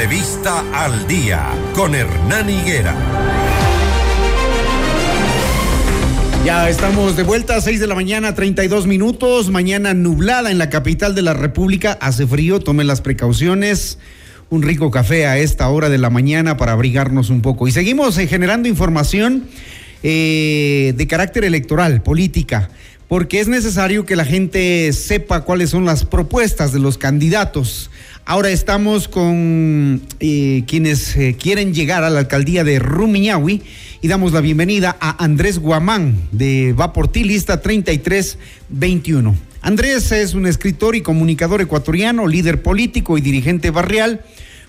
Entrevista 0.00 0.64
al 0.72 1.06
día 1.06 1.50
con 1.74 1.94
Hernán 1.94 2.48
Higuera. 2.48 2.96
Ya 6.42 6.70
estamos 6.70 7.16
de 7.16 7.22
vuelta 7.22 7.56
a 7.56 7.60
6 7.60 7.80
de 7.80 7.86
la 7.86 7.94
mañana, 7.94 8.34
32 8.34 8.86
minutos. 8.86 9.50
Mañana 9.50 9.92
nublada 9.92 10.50
en 10.50 10.56
la 10.56 10.70
capital 10.70 11.14
de 11.14 11.20
la 11.20 11.34
República. 11.34 11.98
Hace 12.00 12.26
frío, 12.26 12.60
tomen 12.60 12.86
las 12.86 13.02
precauciones. 13.02 13.98
Un 14.48 14.62
rico 14.62 14.90
café 14.90 15.26
a 15.26 15.36
esta 15.36 15.68
hora 15.68 15.90
de 15.90 15.98
la 15.98 16.08
mañana 16.08 16.56
para 16.56 16.72
abrigarnos 16.72 17.28
un 17.28 17.42
poco. 17.42 17.68
Y 17.68 17.72
seguimos 17.72 18.16
eh, 18.16 18.26
generando 18.26 18.70
información 18.70 19.48
eh, 20.02 20.94
de 20.96 21.06
carácter 21.08 21.44
electoral, 21.44 22.02
política 22.02 22.70
porque 23.10 23.40
es 23.40 23.48
necesario 23.48 24.06
que 24.06 24.14
la 24.14 24.24
gente 24.24 24.92
sepa 24.92 25.40
cuáles 25.40 25.70
son 25.70 25.84
las 25.84 26.04
propuestas 26.04 26.72
de 26.72 26.78
los 26.78 26.96
candidatos. 26.96 27.89
Ahora 28.24 28.50
estamos 28.50 29.08
con 29.08 30.02
eh, 30.20 30.64
quienes 30.66 31.16
eh, 31.16 31.36
quieren 31.38 31.74
llegar 31.74 32.04
a 32.04 32.10
la 32.10 32.20
alcaldía 32.20 32.62
de 32.62 32.78
Rumiñahui 32.78 33.62
y 34.02 34.08
damos 34.08 34.32
la 34.32 34.40
bienvenida 34.40 34.96
a 35.00 35.22
Andrés 35.24 35.58
Guamán 35.58 36.16
de 36.30 36.72
Va 36.72 36.92
por 36.92 37.08
ti, 37.08 37.24
lista 37.24 37.60
3321. 37.60 39.34
Andrés 39.62 40.12
es 40.12 40.34
un 40.34 40.46
escritor 40.46 40.94
y 40.96 41.00
comunicador 41.00 41.60
ecuatoriano, 41.60 42.26
líder 42.26 42.62
político 42.62 43.18
y 43.18 43.20
dirigente 43.20 43.70
barrial 43.70 44.22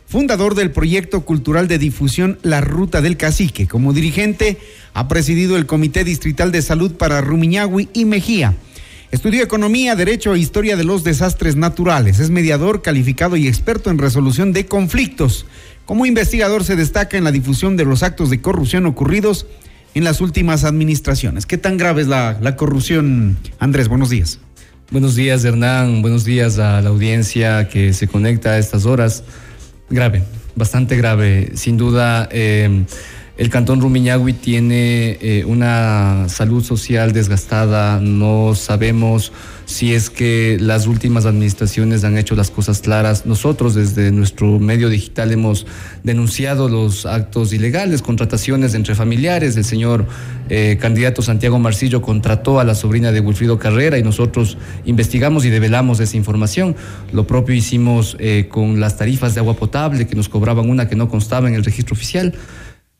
fundador 0.07 0.55
del 0.55 0.71
proyecto 0.71 1.21
cultural 1.21 1.69
de 1.69 1.77
difusión 1.77 2.37
La 2.41 2.59
Ruta 2.59 2.99
del 3.01 3.15
Cacique. 3.15 3.67
Como 3.67 3.93
dirigente, 3.93 4.57
ha 4.93 5.07
presidido 5.07 5.55
el 5.55 5.65
Comité 5.65 6.03
Distrital 6.03 6.51
de 6.51 6.61
Salud 6.61 6.93
para 6.95 7.21
Rumiñahui 7.21 7.87
y 7.93 8.03
Mejía. 8.03 8.55
Estudió 9.11 9.43
Economía, 9.43 9.97
Derecho 9.97 10.33
e 10.33 10.39
Historia 10.39 10.77
de 10.77 10.85
los 10.85 11.03
Desastres 11.03 11.57
Naturales. 11.57 12.19
Es 12.19 12.29
mediador 12.29 12.81
calificado 12.81 13.35
y 13.35 13.45
experto 13.45 13.89
en 13.89 13.97
resolución 13.97 14.53
de 14.53 14.67
conflictos. 14.67 15.45
Como 15.85 16.05
investigador 16.05 16.63
se 16.63 16.77
destaca 16.77 17.17
en 17.17 17.25
la 17.25 17.33
difusión 17.33 17.75
de 17.75 17.83
los 17.83 18.03
actos 18.03 18.29
de 18.29 18.39
corrupción 18.39 18.85
ocurridos 18.85 19.47
en 19.95 20.05
las 20.05 20.21
últimas 20.21 20.63
administraciones. 20.63 21.45
¿Qué 21.45 21.57
tan 21.57 21.75
grave 21.75 22.03
es 22.03 22.07
la, 22.07 22.37
la 22.41 22.55
corrupción, 22.55 23.37
Andrés? 23.59 23.89
Buenos 23.89 24.09
días. 24.09 24.39
Buenos 24.91 25.15
días, 25.15 25.43
Hernán. 25.43 26.01
Buenos 26.01 26.23
días 26.23 26.57
a 26.57 26.79
la 26.79 26.89
audiencia 26.89 27.67
que 27.67 27.91
se 27.91 28.07
conecta 28.07 28.51
a 28.51 28.59
estas 28.59 28.85
horas. 28.85 29.25
Grave, 29.89 30.23
bastante 30.55 30.95
grave. 30.95 31.51
Sin 31.55 31.75
duda, 31.75 32.29
eh, 32.31 32.85
el 33.41 33.49
cantón 33.49 33.81
Rumiñahui 33.81 34.33
tiene 34.33 35.17
eh, 35.19 35.43
una 35.47 36.29
salud 36.29 36.63
social 36.63 37.11
desgastada. 37.11 37.99
No 37.99 38.53
sabemos 38.53 39.31
si 39.65 39.95
es 39.95 40.11
que 40.11 40.57
las 40.59 40.85
últimas 40.85 41.25
administraciones 41.25 42.03
han 42.03 42.19
hecho 42.19 42.35
las 42.35 42.51
cosas 42.51 42.81
claras. 42.81 43.25
Nosotros 43.25 43.73
desde 43.73 44.11
nuestro 44.11 44.59
medio 44.59 44.89
digital 44.89 45.31
hemos 45.31 45.65
denunciado 46.03 46.69
los 46.69 47.07
actos 47.07 47.51
ilegales, 47.51 48.03
contrataciones 48.03 48.75
entre 48.75 48.93
familiares. 48.93 49.57
El 49.57 49.65
señor 49.65 50.05
eh, 50.49 50.77
candidato 50.79 51.23
Santiago 51.23 51.57
Marcillo 51.57 52.03
contrató 52.03 52.59
a 52.59 52.63
la 52.63 52.75
sobrina 52.75 53.11
de 53.11 53.21
Wilfrido 53.21 53.57
Carrera 53.57 53.97
y 53.97 54.03
nosotros 54.03 54.59
investigamos 54.85 55.45
y 55.45 55.49
develamos 55.49 55.99
esa 55.99 56.15
información. 56.15 56.75
Lo 57.11 57.25
propio 57.25 57.55
hicimos 57.55 58.17
eh, 58.19 58.45
con 58.49 58.79
las 58.79 58.97
tarifas 58.97 59.33
de 59.33 59.39
agua 59.39 59.55
potable 59.55 60.05
que 60.05 60.15
nos 60.15 60.29
cobraban 60.29 60.69
una 60.69 60.87
que 60.87 60.95
no 60.95 61.09
constaba 61.09 61.47
en 61.47 61.55
el 61.55 61.65
registro 61.65 61.95
oficial. 61.95 62.35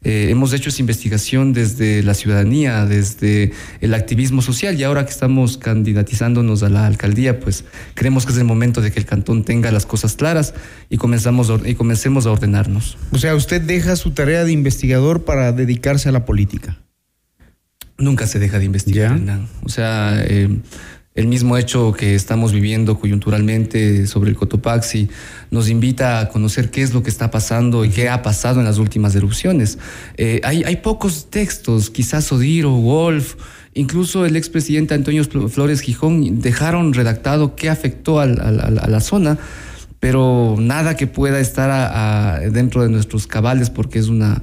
Eh, 0.04 0.30
hemos 0.32 0.52
hecho 0.54 0.70
esa 0.70 0.82
investigación 0.82 1.54
desde 1.54 2.02
la 2.02 2.16
ciudadanía, 2.16 2.86
desde 2.88 3.52
el 3.82 3.94
activismo 3.94 4.42
social 4.42 4.80
y 4.80 4.84
ahora 4.84 5.06
que 5.06 5.12
estamos 5.12 5.58
candidatizándonos 5.58 6.64
a 6.64 6.70
la 6.70 6.88
alcaldía, 6.88 7.40
pues 7.40 7.66
creemos 7.94 8.26
que 8.26 8.32
es 8.32 8.40
el 8.40 8.46
momento 8.46 8.82
de 8.82 8.92
que 8.92 9.00
el 9.00 9.06
cantón 9.06 9.44
tenga 9.44 9.72
las 9.72 9.86
cosas 9.86 10.16
claras 10.16 10.56
y, 10.90 10.98
comenzamos 10.98 11.52
y 11.66 11.76
comencemos 11.76 12.26
a 12.26 12.32
ordenarnos. 12.32 12.98
O 13.12 13.20
sea, 13.20 13.36
usted 13.36 13.62
deja 13.62 13.96
su 13.96 14.12
tarea 14.12 14.44
de 14.44 14.52
investigador 14.52 15.24
para 15.24 15.52
dedicarse 15.52 16.10
a 16.10 16.12
la 16.12 16.26
política. 16.26 16.80
Nunca 18.00 18.26
se 18.26 18.40
deja 18.40 18.58
de 18.58 18.66
investigar. 18.66 19.20
O 19.62 19.70
sea, 19.70 20.24
eh, 20.26 20.50
el 21.14 21.28
mismo 21.28 21.58
hecho 21.58 21.92
que 21.92 22.16
estamos 22.16 22.54
viviendo 22.54 22.98
coyunturalmente 22.98 24.08
sobre 24.08 24.30
el 24.30 24.38
Cotopaxi 24.38 25.10
nos 25.50 25.68
invita 25.68 26.22
a 26.22 26.30
conocer 26.30 26.72
qué 26.72 26.82
es 26.82 26.94
lo 26.94 27.04
que 27.04 27.10
está 27.10 27.30
pasando 27.30 27.84
y 27.84 27.90
qué 27.90 28.08
ha 28.08 28.22
pasado 28.22 28.62
en 28.62 28.66
las 28.66 28.78
últimas 28.78 29.14
erupciones. 29.16 29.78
Eh, 30.16 30.40
hay, 30.44 30.76
pocos 30.78 31.30
textos, 31.30 31.90
quizás 31.90 32.32
Odiro, 32.32 32.72
Wolf, 32.72 33.36
incluso 33.74 34.26
el 34.26 34.38
expresidente 34.38 34.94
Antonio 34.94 35.26
Flores 35.26 35.82
Gijón 35.82 36.40
dejaron 36.40 36.94
redactado 36.94 37.56
qué 37.56 37.70
afectó 37.70 38.22
a, 38.22 38.26
la 38.26 39.00
zona, 39.02 39.38
pero 40.00 40.56
nada 40.60 40.96
que 40.96 41.08
pueda 41.08 41.42
estar 41.42 42.50
dentro 42.52 42.84
de 42.84 42.90
nuestros 42.90 43.28
cabales 43.28 43.70
porque 43.70 44.00
es 44.00 44.08
una 44.08 44.42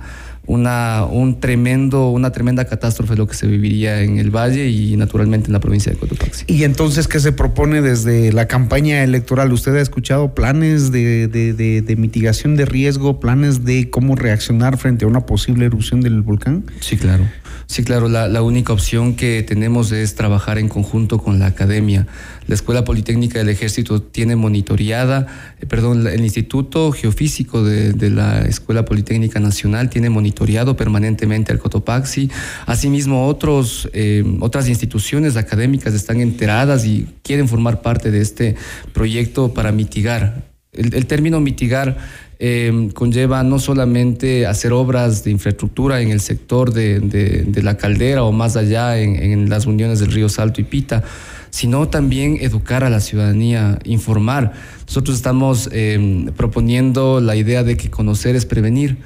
una, 0.49 1.05
un 1.05 1.41
tremendo, 1.41 2.09
una 2.09 2.33
tremenda 2.33 2.65
catástrofe 2.65 3.17
lo 3.17 3.27
que 3.27 3.35
se 3.35 3.47
viviría 3.47 4.01
en 4.01 4.19
el 4.19 4.31
valle 4.35 4.69
y 4.69 4.97
naturalmente 4.97 5.49
en 5.49 5.53
la 5.53 5.61
provincia 5.61 5.93
de 5.93 5.99
Cotopaxi. 5.99 6.47
¿Y 6.49 6.65
entonces 6.65 7.07
qué 7.07 7.21
se 7.21 7.33
propone 7.33 7.83
desde 7.83 8.33
la 8.33 8.49
campaña 8.49 9.05
electoral? 9.05 9.53
¿Usted 9.53 9.77
ha 9.77 9.81
escuchado 9.81 10.35
planes 10.35 10.91
de, 10.91 11.29
de, 11.29 11.97
mitigación 11.97 12.57
de 12.57 12.65
riesgo, 12.65 13.21
planes 13.21 13.67
de 13.67 13.91
cómo 13.91 14.17
reaccionar 14.17 14.79
frente 14.79 15.05
a 15.05 15.09
una 15.09 15.27
posible 15.27 15.67
erupción 15.67 16.01
del 16.01 16.23
volcán? 16.23 16.65
Sí, 16.81 16.97
claro. 16.97 17.25
Sí, 17.67 17.85
claro, 17.85 18.09
la, 18.09 18.29
la, 18.29 18.41
única 18.41 18.73
opción 18.73 19.15
que 19.15 19.43
tenemos 19.43 19.93
es 19.93 20.15
trabajar 20.15 20.57
en 20.59 20.71
conjunto 20.71 21.19
con 21.19 21.39
la 21.39 21.45
academia. 21.45 22.07
La 22.47 22.55
Escuela 22.55 22.83
Politécnica 22.83 23.39
del 23.39 23.51
Ejército 23.51 24.01
tiene 24.01 24.37
monitoreada, 24.37 25.27
eh, 25.61 25.67
perdón, 25.67 26.07
el 26.07 26.23
Instituto 26.23 26.91
Geofísico 26.93 27.63
de, 27.63 27.93
de, 27.93 28.09
la 28.09 28.41
Escuela 28.41 28.87
Politécnica 28.87 29.39
Nacional 29.39 29.91
tiene 29.91 30.09
monitoreado 30.39 30.77
permanentemente 30.77 31.53
al 31.53 31.59
Cotopaxi. 31.59 32.31
Asimismo, 32.67 33.27
otros, 33.27 33.89
eh, 33.93 34.23
otras 34.41 34.69
instituciones 34.69 35.37
académicas 35.37 35.95
están 35.95 36.21
enteradas 36.21 36.85
y 36.85 37.09
quieren 37.23 37.49
formar 37.49 37.83
parte 37.83 38.11
de 38.11 38.21
este 38.21 38.55
proyecto 38.93 39.53
para 39.53 39.73
mitigar. 39.73 40.45
el, 40.73 40.95
el 40.95 41.07
término 41.07 41.41
mitigar 41.41 41.97
eh, 42.41 42.91
conlleva 42.95 43.43
no 43.43 43.59
solamente 43.59 44.47
hacer 44.47 44.73
obras 44.73 45.25
de 45.25 45.33
infraestructura 45.33 46.01
en 46.01 46.11
el 46.13 46.21
sector 46.21 46.73
de, 46.73 47.01
de, 47.01 47.63
la 47.63 47.77
caldera 47.77 48.23
o 48.23 48.31
más 48.31 48.57
allá 48.57 48.97
en, 49.01 49.17
en, 49.17 49.51
las 49.51 49.67
uniones 49.67 49.99
del 49.99 50.13
río 50.13 50.29
Salto 50.29 50.61
y 50.61 50.65
Pita, 50.65 51.03
sino 51.51 51.89
también 51.89 52.39
educar 52.41 52.85
a 52.85 52.91
la 52.91 53.01
ciudadanía, 53.01 53.81
informar. 53.85 54.53
Nosotros 54.87 55.17
estamos 55.17 55.69
eh, 55.73 56.31
proponiendo 56.37 57.21
la 57.21 57.35
idea 57.35 57.65
de 57.65 57.77
que 57.77 57.91
conocer 57.91 58.37
es 58.37 58.47
prevenir. 58.47 58.99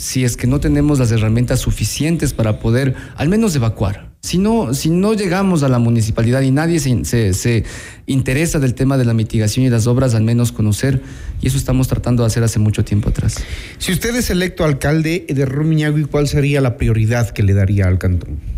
Si 0.00 0.22
es 0.22 0.36
que 0.36 0.46
no 0.46 0.60
tenemos 0.60 1.00
las 1.00 1.10
herramientas 1.10 1.58
suficientes 1.58 2.32
para 2.32 2.60
poder 2.60 2.94
al 3.16 3.28
menos 3.28 3.56
evacuar, 3.56 4.12
si 4.20 4.38
no, 4.38 4.72
si 4.72 4.90
no 4.90 5.12
llegamos 5.12 5.64
a 5.64 5.68
la 5.68 5.80
municipalidad 5.80 6.42
y 6.42 6.52
nadie 6.52 6.78
se, 6.78 7.34
se, 7.34 7.64
interesa 8.06 8.60
del 8.60 8.74
tema 8.74 8.96
de 8.96 9.04
la 9.04 9.12
mitigación 9.12 9.66
y 9.66 9.70
las 9.70 9.88
obras, 9.88 10.14
al 10.14 10.22
menos 10.22 10.52
conocer, 10.52 11.02
y 11.42 11.48
eso 11.48 11.58
estamos 11.58 11.88
tratando 11.88 12.22
de 12.22 12.28
hacer 12.28 12.44
hace 12.44 12.60
mucho 12.60 12.84
tiempo 12.84 13.08
atrás. 13.08 13.42
Si 13.78 13.90
usted 13.90 14.14
es 14.14 14.30
electo 14.30 14.64
alcalde 14.64 15.26
de 15.28 15.44
Rumiñahui, 15.44 16.04
¿cuál 16.04 16.28
sería 16.28 16.60
la 16.60 16.76
prioridad 16.76 17.30
que 17.30 17.42
le 17.42 17.54
daría 17.54 17.88
al 17.88 17.98
cantón? 17.98 18.57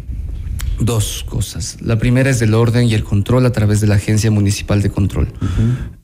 Dos 0.80 1.24
cosas. 1.28 1.76
La 1.82 1.98
primera 1.98 2.30
es 2.30 2.40
el 2.40 2.54
orden 2.54 2.88
y 2.88 2.94
el 2.94 3.04
control 3.04 3.44
a 3.44 3.52
través 3.52 3.80
de 3.80 3.86
la 3.86 3.96
Agencia 3.96 4.30
Municipal 4.30 4.80
de 4.80 4.90
Control. 4.90 5.28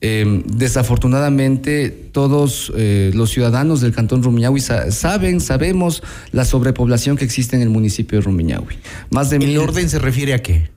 eh, 0.01 0.43
desafortunadamente, 0.45 1.89
todos 1.89 2.71
eh, 2.75 3.11
los 3.13 3.31
ciudadanos 3.31 3.81
del 3.81 3.93
Cantón 3.93 4.21
Rumiñahui 4.21 4.61
sa 4.61 4.91
saben, 4.91 5.41
sabemos 5.41 6.03
la 6.31 6.45
sobrepoblación 6.45 7.17
que 7.17 7.25
existe 7.25 7.55
en 7.55 7.63
el 7.63 7.69
municipio 7.69 8.19
de 8.19 8.25
Rumiñahui. 8.25 8.77
Más 9.09 9.29
de 9.29 9.37
¿El 9.37 9.47
mil... 9.47 9.57
orden 9.57 9.89
se 9.89 9.99
refiere 9.99 10.33
a 10.33 10.41
qué? 10.41 10.69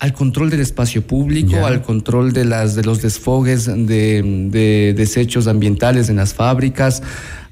al 0.00 0.12
control 0.12 0.50
del 0.50 0.60
espacio 0.60 1.06
público, 1.06 1.64
al 1.64 1.82
control 1.82 2.32
de, 2.32 2.44
las, 2.44 2.74
de 2.74 2.82
los 2.82 3.00
desfogues 3.00 3.66
de, 3.66 4.48
de 4.50 4.94
desechos 4.96 5.46
ambientales 5.46 6.08
en 6.08 6.16
las 6.16 6.34
fábricas, 6.34 7.02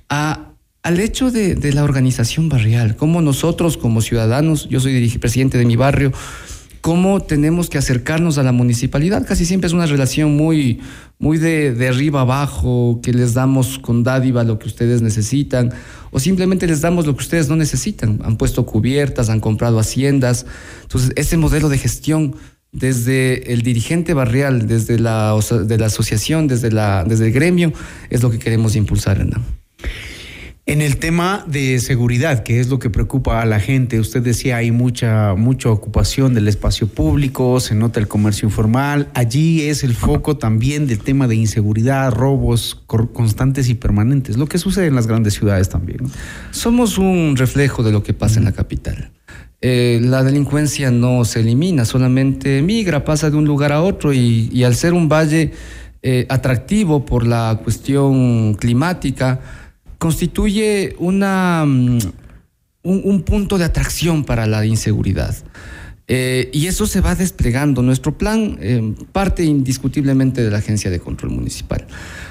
a 0.08 0.51
al 0.82 0.98
hecho 0.98 1.30
de, 1.30 1.72
la 1.72 1.84
organización 1.84 2.48
barrial, 2.48 2.96
cómo 2.96 3.22
nosotros 3.22 3.76
como 3.76 4.00
ciudadanos, 4.00 4.68
yo 4.68 4.80
soy 4.80 5.08
presidente 5.18 5.56
de 5.56 5.64
mi 5.64 5.76
barrio, 5.76 6.12
cómo 6.80 7.22
tenemos 7.22 7.70
que 7.70 7.78
acercarnos 7.78 8.36
a 8.38 8.42
la 8.42 8.50
municipalidad. 8.50 9.24
Casi 9.24 9.46
siempre 9.46 9.68
es 9.68 9.72
una 9.72 9.86
relación 9.86 10.36
muy, 10.36 10.80
muy 11.20 11.38
de, 11.38 11.72
de 11.72 11.88
arriba 11.88 12.22
abajo, 12.22 12.98
que 13.00 13.12
les 13.12 13.34
damos 13.34 13.78
con 13.78 14.02
dádiva 14.02 14.42
lo 14.42 14.58
que 14.58 14.66
ustedes 14.66 15.02
necesitan, 15.02 15.72
o 16.10 16.18
simplemente 16.18 16.66
les 16.66 16.80
damos 16.80 17.06
lo 17.06 17.14
que 17.14 17.22
ustedes 17.22 17.48
no 17.48 17.54
necesitan. 17.54 18.18
Han 18.24 18.36
puesto 18.36 18.66
cubiertas, 18.66 19.30
han 19.30 19.38
comprado 19.38 19.78
haciendas. 19.78 20.46
Entonces, 20.82 21.12
ese 21.14 21.36
modelo 21.36 21.68
de 21.68 21.78
gestión 21.78 22.34
desde 22.72 23.52
el 23.52 23.62
dirigente 23.62 24.14
barrial, 24.14 24.66
desde 24.66 24.98
la, 24.98 25.38
de 25.64 25.78
la 25.78 25.86
asociación, 25.86 26.48
desde, 26.48 26.72
la, 26.72 27.04
desde 27.04 27.26
el 27.26 27.32
gremio, 27.32 27.72
es 28.10 28.22
lo 28.22 28.30
que 28.30 28.40
queremos 28.40 28.74
impulsar, 28.74 29.24
¿no? 29.24 29.61
En 30.64 30.80
el 30.80 30.98
tema 30.98 31.44
de 31.48 31.80
seguridad, 31.80 32.44
que 32.44 32.60
es 32.60 32.68
lo 32.68 32.78
que 32.78 32.88
preocupa 32.88 33.42
a 33.42 33.46
la 33.46 33.58
gente, 33.58 33.98
usted 33.98 34.22
decía 34.22 34.58
hay 34.58 34.70
mucha 34.70 35.34
mucha 35.34 35.68
ocupación 35.70 36.34
del 36.34 36.46
espacio 36.46 36.86
público, 36.86 37.58
se 37.58 37.74
nota 37.74 37.98
el 37.98 38.06
comercio 38.06 38.46
informal, 38.46 39.08
allí 39.12 39.62
es 39.62 39.82
el 39.82 39.92
foco 39.92 40.36
también 40.36 40.86
del 40.86 41.00
tema 41.00 41.26
de 41.26 41.34
inseguridad, 41.34 42.12
robos 42.12 42.80
constantes 42.86 43.68
y 43.70 43.74
permanentes, 43.74 44.36
lo 44.36 44.46
que 44.46 44.58
sucede 44.58 44.86
en 44.86 44.94
las 44.94 45.08
grandes 45.08 45.34
ciudades 45.34 45.68
también. 45.68 45.98
Somos 46.52 46.96
un 46.96 47.34
reflejo 47.36 47.82
de 47.82 47.90
lo 47.90 48.04
que 48.04 48.14
pasa 48.14 48.38
en 48.38 48.44
la 48.44 48.52
capital. 48.52 49.10
Eh, 49.62 49.98
la 50.00 50.22
delincuencia 50.22 50.92
no 50.92 51.24
se 51.24 51.40
elimina, 51.40 51.84
solamente 51.84 52.62
migra, 52.62 53.04
pasa 53.04 53.30
de 53.30 53.36
un 53.36 53.46
lugar 53.46 53.72
a 53.72 53.82
otro 53.82 54.12
y, 54.12 54.62
al 54.62 54.76
ser 54.76 54.92
un 54.92 55.08
valle 55.08 55.50
eh, 56.02 56.24
atractivo 56.28 57.04
por 57.04 57.26
la 57.26 57.60
cuestión 57.64 58.54
climática, 58.54 59.40
constituye 60.02 60.96
una, 60.98 61.64
mm, 61.64 61.98
un, 62.82 63.22
punto 63.22 63.56
de 63.56 63.62
atracción 63.62 64.24
para 64.24 64.48
la 64.48 64.66
inseguridad. 64.66 65.32
Eh, 66.08 66.50
y 66.52 66.66
eso 66.66 66.86
se 66.86 67.00
va 67.00 67.14
desplegando. 67.14 67.82
Nuestro 67.82 68.18
plan 68.18 68.58
eh, 68.60 68.94
parte 69.12 69.44
indiscutiblemente 69.44 70.42
de 70.42 70.50
la 70.50 70.58
Agencia 70.58 70.90
de 70.90 70.98
Control 70.98 71.30
Municipal. 71.30 71.86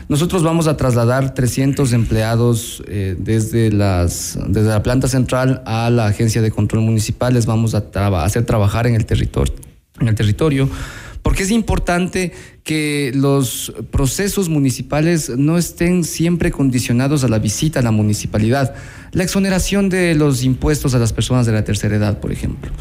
Nosotros 0.10 0.44
vamos 0.44 0.68
a 0.68 0.76
trasladar 0.76 1.34
300 1.34 1.94
empleados 1.94 2.84
eh, 2.90 3.16
desde, 3.18 3.72
las, 3.72 4.38
desde 4.50 4.68
la 4.68 4.84
planta 4.84 5.08
central 5.08 5.64
a 5.66 5.90
la 5.90 6.08
Agencia 6.08 6.42
de 6.42 6.52
Control 6.52 6.84
Municipal. 6.84 7.34
Les 7.34 7.46
vamos 7.46 7.74
a, 7.74 7.86
hacer 8.22 8.44
trabajar 8.44 8.86
en 8.86 8.96
el. 8.96 9.08
En 10.02 10.08
el 10.10 10.16
territorio 10.16 10.68
porque 11.22 11.44
es 11.44 11.52
importante 11.52 12.32
que 12.64 13.12
los 13.14 13.74
procesos 13.92 14.50
municipales 14.50 15.30
no 15.30 15.58
estén 15.58 16.04
siempre 16.04 16.52
condicionados 16.52 17.24
a 17.24 17.28
la 17.28 17.40
visita 17.40 17.80
a 17.80 17.84
la 17.84 17.92
municipalidad. 17.92 18.74
La 19.12 19.24
exoneración 19.24 19.90
de 19.90 20.16
los 20.16 20.44
impuestos 20.44 20.96
a 20.96 21.00
las 21.00 21.14
personas 21.14 21.46
de 21.46 21.52
la 21.52 21.64
tercera 21.64 21.96
edad, 21.96 22.20
por 22.20 22.32
ejemplo. 22.32 22.72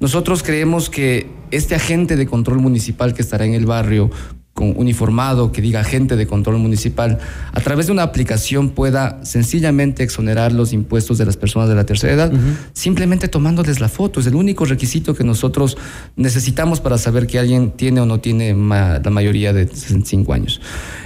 Nosotros 0.00 0.42
creemos 0.42 0.90
que 0.90 1.30
este 1.50 1.74
agente 1.74 2.16
de 2.16 2.26
control 2.26 2.58
municipal 2.58 3.14
que 3.14 3.22
estará 3.22 3.44
en 3.46 3.54
el 3.54 3.66
barrio 3.66 4.10
con 4.58 4.74
uniformado 4.76 5.52
que 5.52 5.62
diga 5.62 5.82
agente 5.82 6.16
de 6.16 6.26
control 6.26 6.58
municipal, 6.58 7.20
a 7.52 7.60
través 7.60 7.86
de 7.86 7.92
una 7.92 8.02
aplicación 8.02 8.70
pueda 8.70 9.24
sencillamente 9.24 10.02
exonerar 10.02 10.50
los 10.50 10.72
impuestos 10.72 11.16
de 11.16 11.24
las 11.24 11.36
personas 11.36 11.68
de 11.68 11.76
la 11.76 11.86
tercera 11.86 12.12
edad, 12.12 12.32
simplemente 12.72 13.28
tomándoles 13.28 13.78
la 13.78 13.88
foto. 13.88 14.18
Es 14.18 14.26
el 14.26 14.34
único 14.34 14.64
requisito 14.64 15.14
que 15.14 15.22
nosotros 15.22 15.78
necesitamos 16.16 16.80
para 16.80 16.98
saber 16.98 17.28
que 17.28 17.38
alguien 17.38 17.70
tiene 17.70 18.00
o 18.00 18.06
no 18.06 18.18
tiene 18.18 18.52
la 18.52 19.10
mayoría 19.10 19.52
de 19.52 19.68
65 19.68 20.32
años. 20.32 20.60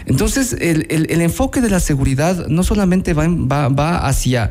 Entonces, 0.06 0.56
el, 0.58 1.20
enfoque 1.20 1.60
de 1.60 1.68
la 1.68 1.80
seguridad 1.80 2.46
no 2.46 2.62
solamente 2.62 3.12
va, 3.12 3.28
va, 3.28 3.68
va 3.68 4.06
hacia 4.06 4.48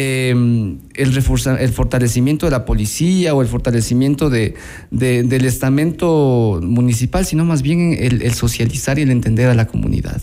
Em, 0.00 0.78
el, 0.94 1.12
el 1.12 1.72
fortalecimiento 1.72 2.46
de 2.46 2.52
la 2.52 2.64
policía 2.64 3.34
o 3.34 3.42
el 3.42 3.48
fortalecimiento 3.48 4.30
de, 4.30 4.54
del 4.92 5.44
estamento 5.44 6.60
municipal, 6.62 7.26
sino 7.26 7.44
más 7.44 7.62
bien 7.62 7.96
el, 7.98 8.32
socializar 8.32 9.00
y 9.00 9.02
el 9.02 9.10
entender 9.10 9.48
a 9.48 9.54
la 9.54 9.66
comunidad. 9.66 10.22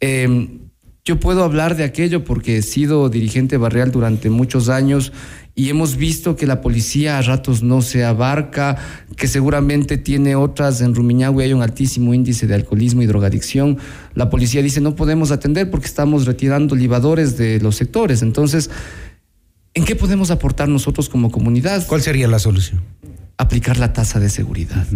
Em, 0.00 0.61
yo 1.04 1.18
puedo 1.18 1.42
hablar 1.42 1.76
de 1.76 1.82
aquello 1.82 2.22
porque 2.22 2.58
he 2.58 2.62
sido 2.62 3.08
dirigente 3.08 3.56
barrial 3.56 3.90
durante 3.90 4.30
muchos 4.30 4.68
años 4.68 5.12
y 5.56 5.68
hemos 5.68 5.96
visto 5.96 6.36
que 6.36 6.46
la 6.46 6.60
policía 6.60 7.18
a 7.18 7.22
ratos 7.22 7.64
no 7.64 7.82
se 7.82 8.04
abarca, 8.04 8.76
que 9.16 9.26
seguramente 9.26 9.98
tiene 9.98 10.36
otras, 10.36 10.80
en 10.80 10.94
Rumiñahui 10.94 11.42
hay 11.44 11.52
un 11.52 11.62
altísimo 11.62 12.14
índice 12.14 12.46
de 12.46 12.54
alcoholismo 12.54 13.02
y 13.02 13.06
drogadicción. 13.06 13.78
La 14.14 14.30
policía 14.30 14.62
dice 14.62 14.80
no 14.80 14.94
podemos 14.94 15.32
atender 15.32 15.70
porque 15.70 15.86
estamos 15.86 16.24
retirando 16.24 16.76
libadores 16.76 17.36
de 17.36 17.58
los 17.60 17.74
sectores. 17.74 18.22
Entonces, 18.22 18.70
¿en 19.74 19.84
qué 19.84 19.96
podemos 19.96 20.30
aportar 20.30 20.68
nosotros 20.68 21.08
como 21.08 21.32
comunidad? 21.32 21.84
¿Cuál 21.88 22.00
sería 22.02 22.28
la 22.28 22.38
solución? 22.38 22.80
Aplicar 23.38 23.76
la 23.76 23.92
tasa 23.92 24.20
de 24.20 24.30
seguridad. 24.30 24.86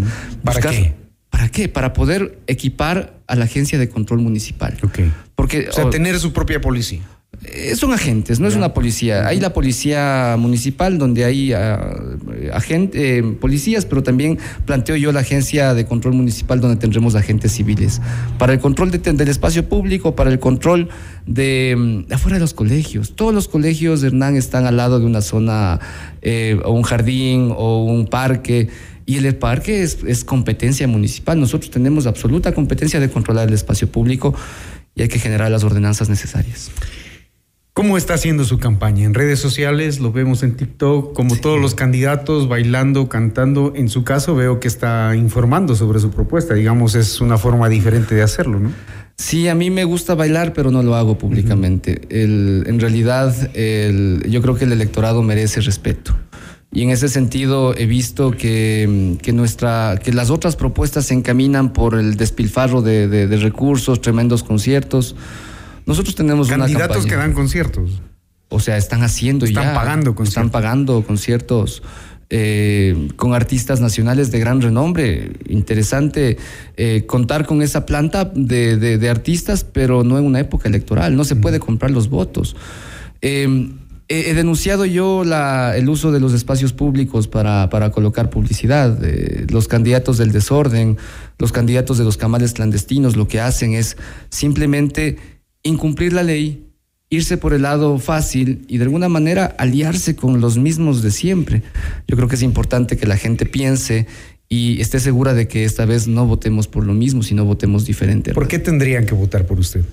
¿Para 0.45 0.61
qué? 0.61 0.95
¿Para 1.31 1.49
qué? 1.49 1.69
Para 1.69 1.93
poder 1.93 2.39
equipar 2.47 3.19
a 3.27 3.35
la 3.35 3.47
agencia 3.47 3.77
de 3.77 3.89
control 3.89 4.21
municipal. 4.21 4.79
Ok. 4.85 5.01
Porque, 5.37 5.69
o 5.69 5.73
sea, 5.73 5.89
tener 5.91 6.19
su 6.19 6.33
propia 6.33 6.61
policía. 6.61 7.03
Eh, 7.45 7.77
son 7.77 7.93
agentes, 7.93 8.41
no 8.41 8.49
es 8.49 8.57
una 8.57 8.73
policía. 8.73 9.27
Hay 9.27 9.39
la 9.41 9.53
policía 9.53 10.37
municipal 10.39 10.99
donde 10.99 11.25
hay 11.25 11.53
eh, 11.55 13.37
policías, 13.41 13.85
pero 13.85 14.03
también 14.03 14.39
planteo 14.65 14.97
yo 14.97 15.13
la 15.13 15.21
agencia 15.21 15.75
de 15.75 15.85
control 15.85 16.15
municipal 16.15 16.61
donde 16.61 16.77
tendremos 16.77 17.15
agentes 17.15 17.53
civiles 17.53 18.01
para 18.39 18.55
el 18.55 18.59
control 18.59 18.91
del 18.91 19.29
espacio 19.29 19.69
público, 19.69 20.17
para 20.17 20.31
el 20.31 20.39
control 20.39 20.89
de, 21.27 21.75
mm, 22.09 22.13
afuera 22.13 22.37
de 22.37 22.41
los 22.41 22.55
colegios. 22.55 23.15
Todos 23.15 23.35
los 23.35 23.49
colegios 23.49 24.01
de 24.01 24.09
Hernán 24.09 24.37
están 24.37 24.67
al 24.67 24.79
lado 24.79 24.99
de 24.99 25.07
una 25.07 25.21
zona 25.21 25.79
eh, 26.23 26.59
o 26.65 26.73
un 26.73 26.83
jardín 26.83 27.53
o 27.55 27.85
un 27.85 28.07
parque 28.07 28.69
y 29.09 29.19
el 29.19 29.37
parque 29.37 29.83
es, 29.85 30.25
competencia 30.25 30.89
municipal. 30.89 31.39
Nosotros 31.39 31.71
tenemos 31.71 32.09
absoluta 32.09 32.53
competencia 32.53 32.99
de 32.99 33.09
controlar 33.09 33.47
el 33.47 33.55
espacio 33.55 33.89
público 33.89 34.35
y 34.97 35.03
hay 35.03 35.09
que 35.09 35.21
generar 35.21 35.53
las 35.53 35.63
ordenanzas 35.63 36.09
necesarias. 36.09 36.73
¿Cómo 37.75 37.99
está 37.99 38.15
haciendo 38.15 38.45
su 38.45 38.59
campaña? 38.59 39.05
En 39.05 39.13
redes 39.13 39.39
sociales, 39.39 40.01
lo 40.01 40.11
vemos 40.11 40.43
en 40.43 40.57
TikTok, 40.57 41.15
como 41.15 41.37
todos 41.37 41.61
los 41.61 41.75
candidatos, 41.75 42.49
bailando, 42.49 43.11
cantando. 43.11 43.75
En 43.77 43.91
su 43.91 44.03
caso, 44.03 44.35
veo 44.35 44.61
que 44.61 44.67
está 44.67 45.15
informando 45.15 45.77
sobre 45.77 46.01
su 46.01 46.11
propuesta. 46.11 46.55
Digamos, 46.55 46.95
es 46.95 47.21
una 47.21 47.37
forma 47.37 47.69
diferente 47.69 48.15
de 48.15 48.23
hacerlo, 48.23 48.59
¿no? 48.59 48.73
Sí, 49.19 49.49
a 49.49 49.55
mí 49.55 49.71
me 49.71 49.85
gusta 49.85 50.15
bailar, 50.15 50.55
pero 50.55 50.71
no 50.71 50.83
lo 50.83 50.95
hago 50.95 51.19
públicamente. 51.19 52.01
en 52.09 52.81
realidad, 52.81 53.35
yo 53.53 54.43
creo 54.43 54.55
que 54.55 54.65
el 54.65 54.73
electorado 54.73 55.23
merece 55.23 55.61
respeto. 55.61 56.17
Y 56.77 56.83
en 56.83 56.91
ese 56.91 57.09
sentido 57.09 57.75
he 57.75 57.87
visto 57.87 58.33
que, 58.33 59.17
nuestra, 59.33 59.99
que 60.05 60.13
las 60.13 60.29
otras 60.29 60.57
propuestas 60.57 61.07
se 61.07 61.15
encaminan 61.15 61.73
por 61.73 61.99
el 61.99 62.19
despilfarro 62.19 62.83
de, 62.83 63.27
recursos, 63.41 64.03
tremendos 64.03 64.43
conciertos. 64.43 65.17
Nosotros 65.87 66.15
tenemos 66.15 66.49
Candidatos 66.49 67.07
que 67.07 67.17
dan 67.17 67.33
conciertos. 67.33 68.03
O 68.51 68.61
sea, 68.61 68.77
están 68.77 69.03
haciendo 69.03 69.47
están 69.47 69.65
ya. 69.65 69.75
Pagando 69.75 70.15
conciertos. 70.15 70.29
Están 70.29 70.51
pagando 70.51 71.03
conciertos. 71.03 71.83
Eh, 72.29 73.09
con 73.17 73.33
artistas 73.33 73.81
nacionales 73.81 74.31
de 74.31 74.39
gran 74.39 74.61
renombre. 74.61 75.33
Interesante 75.49 76.37
eh, 76.77 77.05
contar 77.07 77.47
con 77.47 77.63
esa 77.63 77.87
planta 77.87 78.31
de, 78.35 79.09
artistas, 79.09 79.65
pero 79.65 80.05
no 80.05 80.19
en 80.19 80.27
una 80.27 80.41
época 80.41 80.69
electoral. 80.69 81.17
No 81.17 81.25
se 81.25 81.37
puede 81.37 81.59
comprar 81.59 81.91
los 81.91 82.11
votos. 82.11 82.55
Eh, 83.23 83.71
he 84.09 84.35
denunciado 84.35 84.85
yo 84.85 85.23
el 85.23 85.89
uso 85.89 86.13
de 86.13 86.21
los 86.21 86.33
espacios 86.33 86.73
públicos 86.73 87.27
para, 87.27 87.91
colocar 87.93 88.31
publicidad. 88.31 88.99
los 89.51 89.69
candidatos 89.69 90.19
del 90.19 90.33
desorden, 90.33 90.97
los 91.39 91.53
candidatos 91.53 91.99
de 91.99 92.05
los 92.05 92.17
camales 92.17 92.53
clandestinos, 92.53 93.17
lo 93.17 93.27
que 93.27 93.41
hacen 93.41 93.75
es 93.75 93.97
simplemente 94.31 95.17
incumplir 95.63 96.13
la 96.13 96.23
ley, 96.23 96.69
irse 97.11 97.37
por 97.37 97.53
el 97.53 97.63
lado 97.63 97.99
fácil 97.99 98.65
y 98.69 98.79
de 98.79 98.85
alguna 98.85 99.09
manera 99.09 99.55
aliarse 99.59 100.15
con 100.15 100.41
los 100.41 100.57
mismos 100.57 101.03
de 101.03 101.11
siempre. 101.11 101.63
Yo 102.07 102.17
creo 102.17 102.29
que 102.29 102.37
es 102.37 102.43
importante 102.43 102.97
que 102.97 103.07
la 103.07 103.17
gente 103.17 103.45
piense 103.47 104.07
y 104.49 104.81
esté 104.81 105.01
segura 105.01 105.35
de 105.35 105.49
que 105.49 105.65
esta 105.65 105.85
vez 105.85 106.07
no 106.07 106.27
votemos 106.27 106.69
por 106.69 106.85
lo 106.85 106.95
mismo, 106.95 107.23
sino 107.23 107.45
votemos 107.45 107.85
diferente. 107.85 108.33
¿Por 108.33 108.47
qué 108.47 108.61
tendrían 108.61 109.05
que 109.05 109.15
votar 109.15 109.47
por 109.47 109.59
usted? 109.59 109.85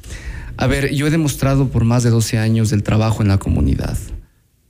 A 0.57 0.67
ver, 0.67 0.93
yo 0.93 1.07
he 1.07 1.09
demostrado 1.09 1.67
por 1.67 1.83
más 1.83 2.03
de 2.03 2.09
12 2.09 2.37
años 2.37 2.71
el 2.71 2.83
trabajo 2.83 3.21
en 3.21 3.29
la 3.29 3.37
comunidad. 3.37 3.97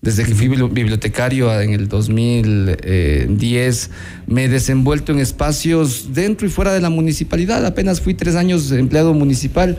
Desde 0.02 0.25
que 0.25 0.36
fui 0.36 0.50
bibliotecario 0.50 1.62
en 1.62 1.72
el 1.72 1.88
2010, 1.88 3.90
me 4.28 4.46
he 4.46 4.50
desenvuelto 4.50 5.13
en 5.13 5.20
espacios 5.20 6.13
dentro 6.13 6.46
y 6.46 6.50
fuera 6.50 6.74
de 6.74 6.82
la 6.82 6.90
municipalidad. 6.90 7.66
Apenas 7.66 8.02
fui 8.02 8.13
tres 8.13 8.36
años 8.36 8.72
empleado 8.72 9.13
municipal. 9.13 9.78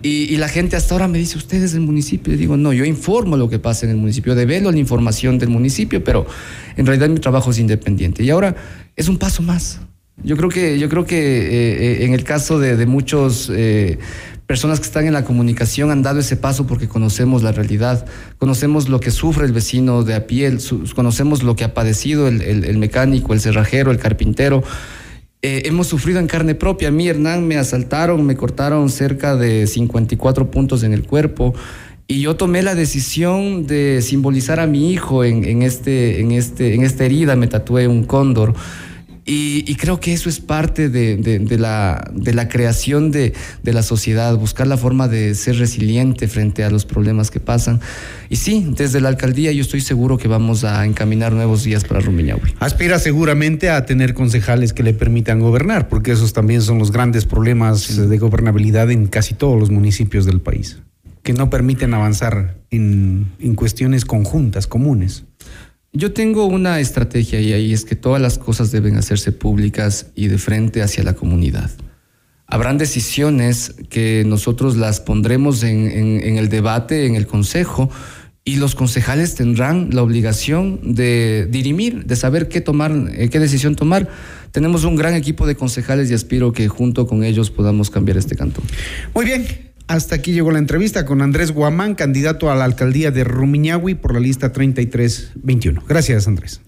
Y, 0.00 0.36
la 0.36 0.48
gente 0.48 0.76
hasta 0.76 0.94
ahora 0.94 1.08
me 1.08 1.18
dice, 1.18 1.36
¿usted 1.36 1.60
es 1.60 1.72
del 1.72 1.80
municipio? 1.80 2.32
Y 2.32 2.36
digo, 2.36 2.56
no, 2.56 2.72
yo 2.72 2.84
informo 2.84 3.36
lo 3.36 3.48
que 3.48 3.58
pasa 3.58 3.84
en 3.84 3.90
el 3.90 3.98
municipio, 3.98 4.36
develo 4.36 4.70
la 4.70 4.78
información 4.78 5.40
del 5.40 5.48
municipio, 5.48 6.04
pero 6.04 6.24
en 6.76 6.86
realidad 6.86 7.08
mi 7.08 7.18
trabajo 7.18 7.50
es 7.50 7.58
independiente. 7.58 8.22
Y 8.22 8.30
ahora 8.30 8.54
es 8.94 9.08
un 9.08 9.18
paso 9.18 9.42
más. 9.42 9.80
Yo 10.22 10.36
creo 10.36 10.50
que, 10.50 10.78
yo 10.78 10.88
creo 10.88 11.04
que 11.04 11.16
eh, 11.16 12.02
eh, 12.02 12.04
en 12.04 12.12
el 12.12 12.22
caso 12.22 12.60
de, 12.60 12.86
muchos 12.86 13.50
eh, 13.52 13.98
personas 14.48 14.80
que 14.80 14.86
están 14.86 15.06
en 15.06 15.12
la 15.12 15.24
comunicación 15.24 15.90
han 15.90 16.02
dado 16.02 16.20
ese 16.20 16.34
paso 16.34 16.66
porque 16.66 16.88
conocemos 16.88 17.42
la 17.42 17.52
realidad, 17.52 18.06
conocemos 18.38 18.88
lo 18.88 18.98
que 18.98 19.10
sufre 19.10 19.44
el 19.44 19.52
vecino 19.52 20.04
de 20.04 20.14
a 20.14 20.26
pie, 20.26 20.56
conocemos 20.94 21.42
lo 21.42 21.54
que 21.54 21.64
ha 21.64 21.74
padecido 21.74 22.26
el, 22.28 22.78
mecánico, 22.78 23.34
el 23.34 23.40
cerrajero, 23.40 23.90
el 23.90 23.98
carpintero. 23.98 24.64
Eh, 25.42 25.64
hemos 25.66 25.86
sufrido 25.86 26.18
en 26.18 26.26
carne 26.26 26.54
propia. 26.54 26.88
A 26.88 26.90
mí, 26.90 27.06
Hernán, 27.06 27.46
me 27.46 27.58
asaltaron, 27.58 28.24
me 28.24 28.36
cortaron 28.36 28.88
cerca 28.88 29.36
de 29.36 29.66
54 29.66 30.50
puntos 30.50 30.82
en 30.82 30.94
el 30.94 31.04
cuerpo. 31.04 31.54
Y 32.06 32.22
yo 32.22 32.36
tomé 32.36 32.62
la 32.62 32.74
decisión 32.74 33.66
de 33.66 34.00
simbolizar 34.00 34.60
a 34.60 34.66
mi 34.66 34.90
hijo 34.90 35.24
en, 35.24 35.60
este, 35.60 36.20
en, 36.20 36.32
este, 36.32 36.74
en 36.74 36.84
esta 36.84 37.04
herida, 37.04 37.36
me 37.36 37.48
tatué 37.48 37.86
un 37.86 38.04
cóndor. 38.04 38.54
Y, 39.30 39.74
creo 39.74 40.00
que 40.00 40.14
eso 40.14 40.30
es 40.30 40.40
parte 40.40 40.88
de, 40.88 41.58
la, 41.58 42.10
de 42.14 42.32
la, 42.32 42.48
creación 42.48 43.10
de, 43.10 43.34
la 43.62 43.82
sociedad, 43.82 44.34
buscar 44.38 44.66
la 44.66 44.78
forma 44.78 45.06
de 45.06 45.34
ser 45.34 45.58
resiliente 45.58 46.28
frente 46.28 46.64
a 46.64 46.70
los 46.70 46.86
problemas 46.86 47.30
que 47.30 47.38
pasan. 47.38 47.78
Y 48.30 48.36
sí, 48.36 48.66
desde 48.74 49.02
la 49.02 49.10
alcaldía 49.10 49.52
yo 49.52 49.60
estoy 49.60 49.82
seguro 49.82 50.16
que 50.16 50.28
vamos 50.28 50.64
a 50.64 50.82
encaminar 50.86 51.34
nuevos 51.34 51.62
días 51.62 51.84
para 51.84 52.00
Rumiñahui. 52.00 52.54
Aspira 52.58 52.98
seguramente 52.98 53.68
a 53.68 53.84
tener 53.84 54.14
concejales 54.14 54.72
que 54.72 54.82
le 54.82 54.94
permitan 54.94 55.40
gobernar, 55.40 55.90
porque 55.90 56.12
esos 56.12 56.32
también 56.32 56.62
son 56.62 56.78
los 56.78 56.90
grandes 56.90 57.26
problemas 57.26 57.96
de 57.96 58.16
gobernabilidad 58.16 58.90
en 58.90 59.08
casi 59.08 59.34
todos 59.34 59.60
los 59.60 59.70
municipios 59.70 60.24
del 60.24 60.40
país, 60.40 60.78
que 61.22 61.34
no 61.34 61.50
permiten 61.50 61.92
avanzar 61.92 62.56
en, 62.70 63.26
en 63.40 63.54
cuestiones 63.56 64.06
conjuntas, 64.06 64.66
comunes. 64.66 65.24
Yo 65.98 66.12
tengo 66.12 66.46
una 66.46 66.78
estrategia 66.78 67.40
y 67.40 67.52
ahí 67.52 67.72
es 67.72 67.84
que 67.84 67.96
todas 67.96 68.22
las 68.22 68.38
cosas 68.38 68.70
deben 68.70 68.96
hacerse 68.96 69.32
públicas 69.32 70.06
y 70.14 70.28
de 70.28 70.38
frente 70.38 70.80
hacia 70.80 71.02
la 71.02 71.14
comunidad. 71.14 71.72
Habrán 72.46 72.78
decisiones 72.78 73.74
que 73.90 74.22
nosotros 74.24 74.76
las 74.76 75.00
pondremos 75.00 75.64
en, 75.64 76.38
el 76.38 76.48
debate, 76.50 77.06
en 77.06 77.16
el 77.16 77.26
consejo, 77.26 77.90
y 78.44 78.58
los 78.58 78.76
concejales 78.76 79.34
tendrán 79.34 79.88
la 79.92 80.04
obligación 80.04 80.94
de 80.94 81.48
dirimir, 81.50 82.04
de 82.04 82.14
saber 82.14 82.46
qué 82.46 82.60
tomar, 82.60 82.92
eh, 83.16 83.28
qué 83.28 83.40
decisión 83.40 83.74
tomar. 83.74 84.08
Tenemos 84.52 84.84
un 84.84 84.94
gran 84.94 85.14
equipo 85.14 85.48
de 85.48 85.56
concejales 85.56 86.12
y 86.12 86.14
aspiro 86.14 86.52
que 86.52 86.68
junto 86.68 87.08
con 87.08 87.24
ellos 87.24 87.50
podamos 87.50 87.90
cambiar 87.90 88.18
este 88.18 88.36
cantón. 88.36 88.62
Muy 89.16 89.24
bien, 89.24 89.67
hasta 89.88 90.14
aquí 90.14 90.32
llegó 90.32 90.52
la 90.52 90.58
entrevista 90.58 91.04
con 91.04 91.22
Andrés 91.22 91.50
Guamán, 91.50 91.94
candidato 91.94 92.50
a 92.50 92.54
la 92.54 92.64
alcaldía 92.64 93.10
de 93.10 93.24
Rumiñahui 93.24 93.94
por 93.94 94.14
la 94.14 94.20
lista 94.20 94.52
3321. 94.52 95.82
Gracias, 95.88 96.28
Andrés. 96.28 96.60